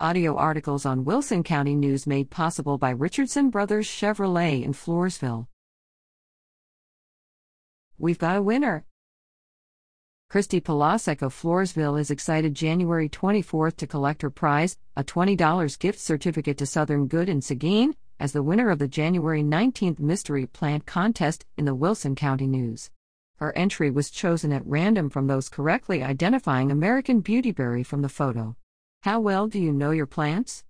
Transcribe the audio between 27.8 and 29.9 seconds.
from the photo. How well do you know